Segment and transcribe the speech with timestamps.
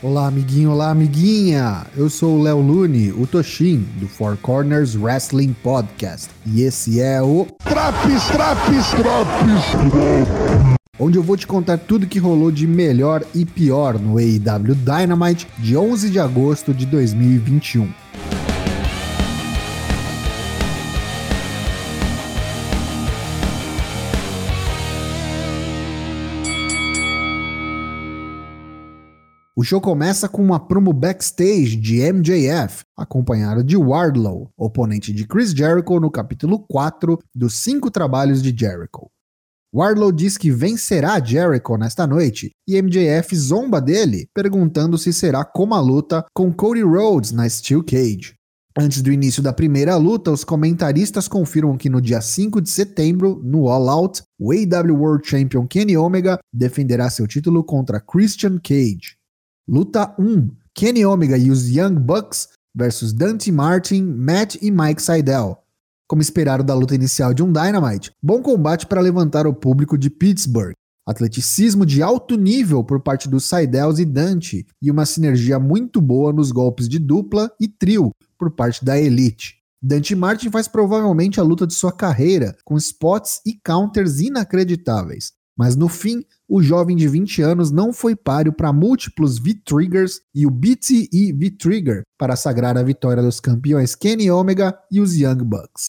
[0.00, 1.84] Olá, amiguinho, olá, amiguinha!
[1.96, 6.28] Eu sou o Léo Lune, o Toshin, do Four Corners Wrestling Podcast.
[6.46, 7.48] E esse é o.
[7.64, 10.78] Traps, traps, traps!
[11.00, 15.48] Onde eu vou te contar tudo que rolou de melhor e pior no AEW Dynamite
[15.58, 17.88] de 11 de agosto de 2021.
[29.58, 35.50] O show começa com uma promo backstage de MJF, acompanhado de Wardlow, oponente de Chris
[35.50, 39.10] Jericho no capítulo 4 dos cinco trabalhos de Jericho.
[39.74, 45.74] Wardlow diz que vencerá Jericho nesta noite e MJF zomba dele, perguntando se será como
[45.74, 48.36] a luta com Cody Rhodes na Steel Cage.
[48.78, 53.42] Antes do início da primeira luta, os comentaristas confirmam que no dia 5 de setembro,
[53.42, 59.17] no All Out, o AEW World Champion Kenny Omega defenderá seu título contra Christian Cage.
[59.70, 65.58] Luta 1: Kenny Omega e os Young Bucks versus Dante Martin, Matt e Mike Seidel.
[66.08, 70.08] Como esperado da luta inicial de um Dynamite, bom combate para levantar o público de
[70.08, 70.72] Pittsburgh.
[71.06, 76.32] Atleticismo de alto nível por parte dos Seidels e Dante e uma sinergia muito boa
[76.32, 79.56] nos golpes de dupla e trio por parte da Elite.
[79.82, 85.34] Dante Martin faz provavelmente a luta de sua carreira, com spots e counters inacreditáveis.
[85.58, 90.46] Mas no fim, o jovem de 20 anos não foi páreo para múltiplos V-Triggers e
[90.46, 95.86] o BTE V-Trigger para sagrar a vitória dos campeões Kenny Omega e os Young Bucks.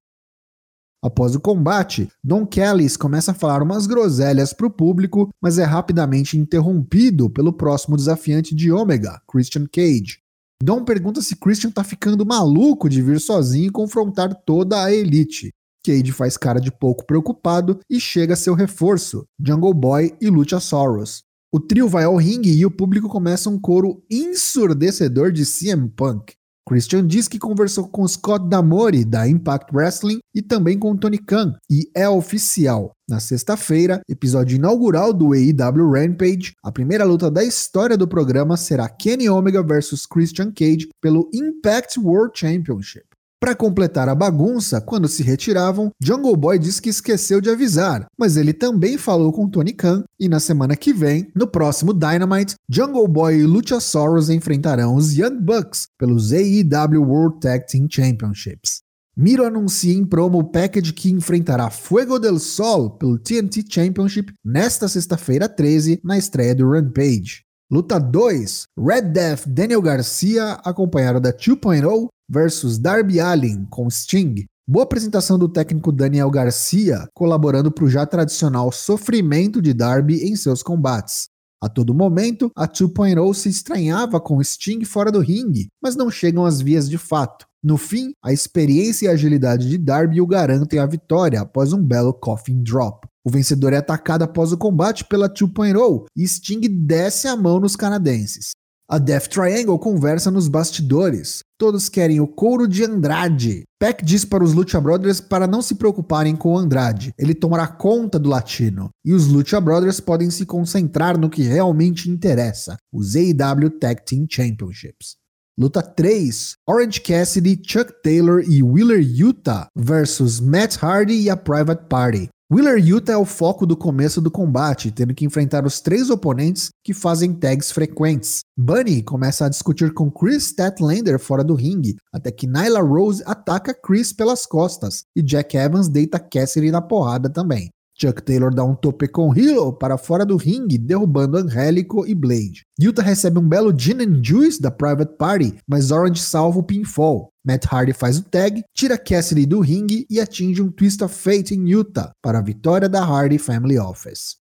[1.02, 5.64] Após o combate, Don Callis começa a falar umas groselhas para o público, mas é
[5.64, 10.20] rapidamente interrompido pelo próximo desafiante de Omega, Christian Cage.
[10.62, 15.52] Don pergunta se Christian tá ficando maluco de vir sozinho e confrontar toda a elite.
[15.90, 21.24] Cade faz cara de pouco preocupado e chega seu reforço, Jungle Boy e Luchasaurus.
[21.52, 26.34] O trio vai ao ringue e o público começa um coro ensurdecedor de CM Punk.
[26.68, 31.56] Christian diz que conversou com Scott Damori, da Impact Wrestling, e também com Tony Khan,
[31.68, 32.92] e é oficial.
[33.10, 38.88] Na sexta-feira, episódio inaugural do AEW Rampage, a primeira luta da história do programa será
[38.88, 43.09] Kenny Omega vs Christian Cage pelo Impact World Championship.
[43.42, 48.36] Para completar a bagunça, quando se retiravam, Jungle Boy disse que esqueceu de avisar, mas
[48.36, 53.08] ele também falou com Tony Khan e na semana que vem, no próximo Dynamite, Jungle
[53.08, 58.82] Boy e Luchasaurus enfrentarão os Young Bucks pelos AEW World Tag Team Championships.
[59.16, 64.88] Miro anuncia em promo o package que enfrentará Fuego del Sol pelo TNT Championship nesta
[64.90, 67.44] sexta-feira 13, na estreia do Rampage.
[67.72, 74.46] Luta 2: Red Death Daniel Garcia, acompanhado da 2.0 versus Darby Allin com Sting.
[74.68, 80.36] Boa apresentação do técnico Daniel Garcia, colaborando para o já tradicional sofrimento de Darby em
[80.36, 81.28] seus combates.
[81.62, 86.48] A todo momento, a 2.0 se estranhava com Sting fora do ringue, mas não chegam
[86.48, 87.46] às vias de fato.
[87.64, 91.84] No fim, a experiência e a agilidade de Darby o garantem a vitória após um
[91.84, 93.06] belo coffin drop.
[93.26, 97.76] O vencedor é atacado após o combate pela 2.0 e Sting desce a mão nos
[97.76, 98.52] canadenses.
[98.92, 101.44] A Death Triangle conversa nos bastidores.
[101.60, 103.62] Todos querem o couro de Andrade.
[103.80, 108.18] Peck diz para os Lucha Brothers para não se preocuparem com Andrade, ele tomará conta
[108.18, 108.90] do latino.
[109.06, 114.26] E os Lucha Brothers podem se concentrar no que realmente interessa: os AEW Tag Team
[114.28, 115.19] Championships.
[115.60, 121.84] Luta 3: Orange Cassidy, Chuck Taylor e Wheeler Utah versus Matt Hardy e a Private
[121.90, 122.30] Party.
[122.50, 126.70] Wheeler Yuta é o foco do começo do combate, tendo que enfrentar os três oponentes
[126.82, 128.40] que fazem tags frequentes.
[128.58, 133.74] Bunny começa a discutir com Chris Statlander fora do ringue, até que Nyla Rose ataca
[133.74, 137.70] Chris pelas costas e Jack Evans deita Cassidy na porrada também.
[138.02, 142.64] Chuck Taylor dá um tope com Hilo para fora do ringue, derrubando Angélico e Blade.
[142.82, 147.30] Yuta recebe um belo Gin and Juice da Private Party, mas Orange salva o pinfall.
[147.46, 151.54] Matt Hardy faz o tag, tira Cassidy do ringue e atinge um Twist of Fate
[151.54, 154.38] em Utah para a vitória da Hardy Family Office.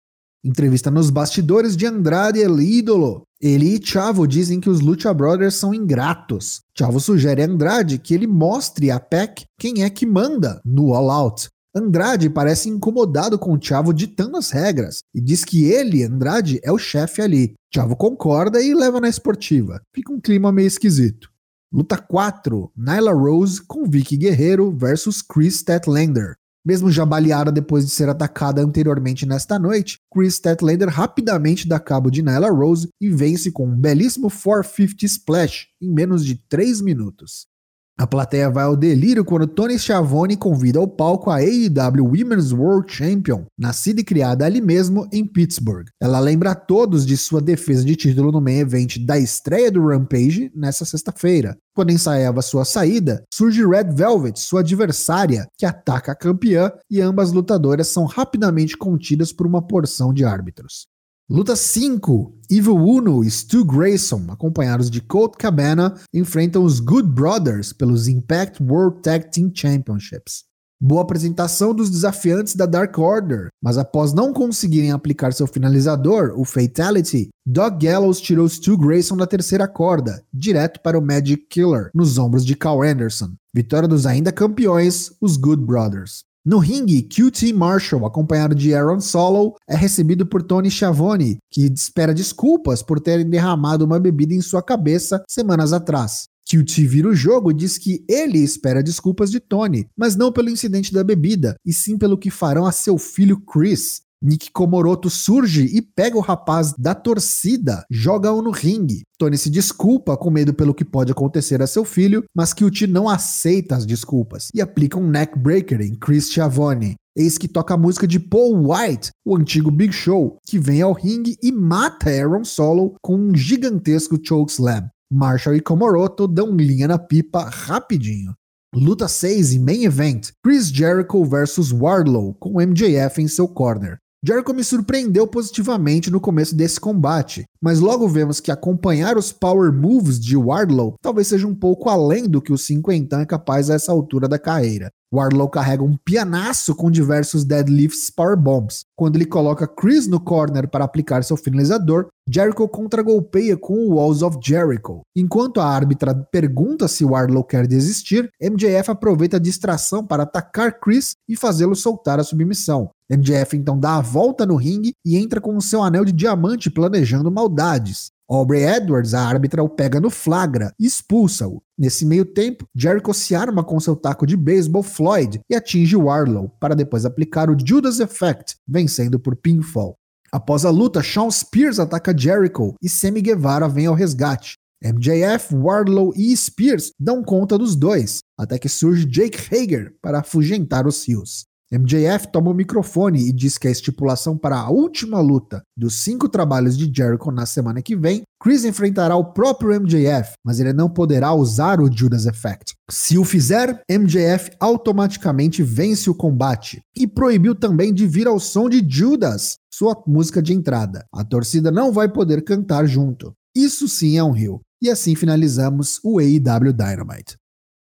[0.43, 3.23] Entrevista nos bastidores de Andrade El Ídolo.
[3.41, 6.61] Ele e Chavo dizem que os Lucha Brothers são ingratos.
[6.77, 11.09] Chavo sugere a Andrade que ele mostre a Peck quem é que manda no All
[11.09, 11.47] Out.
[11.77, 16.71] Andrade parece incomodado com o Chavo ditando as regras e diz que ele, Andrade, é
[16.71, 17.53] o chefe ali.
[17.73, 19.81] Chavo concorda e leva na esportiva.
[19.93, 21.29] Fica um clima meio esquisito.
[21.73, 26.35] Luta 4: Nyla Rose com Vicky Guerreiro versus Chris Statlander.
[26.65, 32.09] Mesmo já baleada depois de ser atacada anteriormente nesta noite, Chris Statlander rapidamente dá cabo
[32.09, 37.47] de Nyla Rose e vence com um belíssimo 450 Splash em menos de 3 minutos.
[37.97, 42.91] A plateia vai ao delírio quando Tony Schiavone convida ao palco a AEW Women's World
[42.91, 45.87] Champion, nascida e criada ali mesmo em Pittsburgh.
[46.01, 49.87] Ela lembra a todos de sua defesa de título no main event da estreia do
[49.87, 51.57] Rampage nessa sexta-feira.
[51.73, 57.31] Quando ensaiava sua saída, surge Red Velvet, sua adversária, que ataca a campeã e ambas
[57.31, 60.85] lutadoras são rapidamente contidas por uma porção de árbitros.
[61.27, 62.37] Luta 5.
[62.51, 68.61] Evil Uno e Stu Grayson, acompanhados de Colt Cabana, enfrentam os Good Brothers pelos Impact
[68.61, 70.43] World Tag Team Championships.
[70.79, 76.45] Boa apresentação dos desafiantes da Dark Order, mas após não conseguirem aplicar seu finalizador, o
[76.45, 82.19] Fatality, Doug Gallows tirou Stu Grayson da terceira corda, direto para o Magic Killer, nos
[82.19, 83.33] ombros de Carl Anderson.
[83.51, 86.23] Vitória dos ainda campeões, os Good Brothers.
[86.45, 92.13] No ringue, QT Marshall, acompanhado de Aaron Solo, é recebido por Tony Schiavone, que espera
[92.13, 96.25] desculpas por terem derramado uma bebida em sua cabeça semanas atrás.
[96.47, 100.51] QT vira o jogo e diz que ele espera desculpas de Tony, mas não pelo
[100.51, 105.65] incidente da bebida, e sim pelo que farão a seu filho Chris, Nick Komoroto surge
[105.65, 109.03] e pega o rapaz da torcida, joga-o no ringue.
[109.17, 113.07] Tony se desculpa com medo pelo que pode acontecer a seu filho, mas Kyuchi não
[113.07, 116.95] aceita as desculpas e aplica um neckbreaker em Chris Schiavone.
[117.15, 120.91] Eis que toca a música de Paul White, o antigo Big Show, que vem ao
[120.91, 124.89] ringue e mata Aaron Solo com um gigantesco chokeslam.
[125.11, 128.33] Marshall e Komoroto dão linha na pipa rapidinho.
[128.75, 133.97] Luta 6 e Main Event: Chris Jericho vs Wardlow, com MJF em seu corner.
[134.27, 139.71] Jericho me surpreendeu positivamente no começo desse combate, mas logo vemos que acompanhar os power
[139.71, 143.75] moves de Wardlow talvez seja um pouco além do que o cinquentão é capaz a
[143.75, 144.91] essa altura da carreira.
[145.15, 148.85] Wardlow carrega um pianaço com diversos deadlifts power bombs.
[148.95, 154.23] Quando ele coloca Chris no corner para aplicar seu finalizador, Jericho contragolpeia com o Walls
[154.23, 155.01] of Jericho.
[155.15, 161.15] Enquanto a árbitra pergunta se Wardlow quer desistir, MJF aproveita a distração para atacar Chris
[161.29, 162.89] e fazê-lo soltar a submissão.
[163.09, 166.71] MJF então dá a volta no ringue e entra com o seu anel de diamante
[166.71, 168.07] planejando maldades.
[168.27, 171.61] Aubrey Edwards, a árbitra, o pega no flagra e expulsa-o.
[171.77, 176.49] Nesse meio tempo, Jericho se arma com seu taco de beisebol Floyd e atinge Warlow,
[176.59, 179.95] para depois aplicar o Judas Effect, vencendo por pinfall.
[180.31, 184.55] Após a luta, Shawn Spears ataca Jericho e Sammy Guevara vem ao resgate.
[184.83, 190.85] MJF, Wardlow e Spears dão conta dos dois, até que surge Jake Hager para afugentar
[190.85, 191.45] os rios.
[191.77, 196.29] MJF toma o microfone e diz que a estipulação para a última luta dos cinco
[196.29, 200.89] trabalhos de Jericho na semana que vem, Chris enfrentará o próprio MJF, mas ele não
[200.89, 202.73] poderá usar o Judas Effect.
[202.89, 208.69] Se o fizer, MJF automaticamente vence o combate e proibiu também de vir ao som
[208.69, 211.05] de Judas, sua música de entrada.
[211.13, 213.33] A torcida não vai poder cantar junto.
[213.55, 214.61] Isso sim é um rio.
[214.81, 217.37] E assim finalizamos o AEW Dynamite.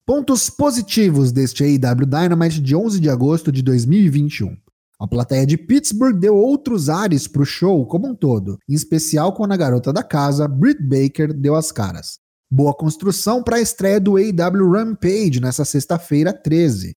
[0.10, 4.58] Pontos positivos deste AEW Dynamite de 11 de agosto de 2021.
[5.00, 9.32] A plateia de Pittsburgh deu outros ares para o show como um todo, em especial
[9.34, 12.18] quando a garota da casa, Britt Baker, deu as caras.
[12.50, 16.96] Boa construção para a estreia do AEW Rampage nessa sexta-feira 13.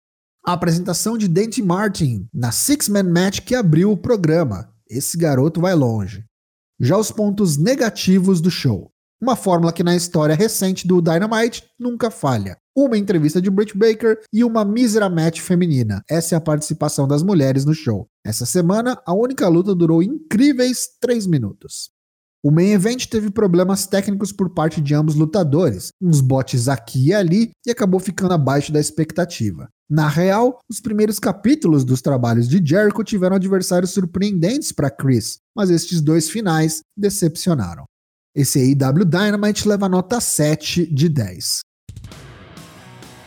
[0.48, 4.74] A apresentação de Dante Martin na Six-Man Match que abriu o programa.
[4.90, 6.24] Esse garoto vai longe.
[6.80, 8.90] Já os pontos negativos do show.
[9.22, 12.58] Uma fórmula que na história recente do Dynamite nunca falha.
[12.76, 16.02] Uma entrevista de Britt Baker e uma mísera match feminina.
[16.10, 18.08] Essa é a participação das mulheres no show.
[18.26, 21.92] Essa semana, a única luta durou incríveis 3 minutos.
[22.44, 27.14] O main event teve problemas técnicos por parte de ambos lutadores, uns botes aqui e
[27.14, 29.70] ali, e acabou ficando abaixo da expectativa.
[29.88, 35.70] Na real, os primeiros capítulos dos trabalhos de Jericho tiveram adversários surpreendentes para Chris, mas
[35.70, 37.84] estes dois finais decepcionaram.
[38.34, 41.60] Esse AEW Dynamite leva nota 7 de 10.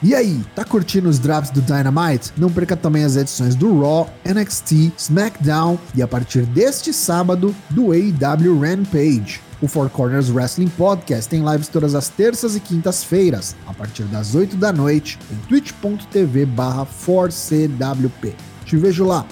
[0.02, 2.32] E aí, tá curtindo os drops do Dynamite?
[2.38, 7.92] Não perca também as edições do Raw, NXT, SmackDown e a partir deste sábado do
[7.92, 9.42] AEW Rampage.
[9.60, 14.34] O Four Corners Wrestling Podcast tem lives todas as terças e quintas-feiras, a partir das
[14.34, 18.34] 8 da noite, em twitch.tv barra 4CWP.
[18.64, 19.26] Te vejo lá!